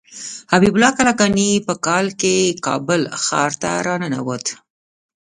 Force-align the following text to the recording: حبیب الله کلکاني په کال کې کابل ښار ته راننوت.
حبیب 0.51 0.73
الله 0.75 0.91
کلکاني 0.99 1.49
په 1.67 1.73
کال 1.85 2.05
کې 2.19 2.35
کابل 2.65 3.01
ښار 3.23 3.51
ته 3.61 3.69
راننوت. 3.85 4.45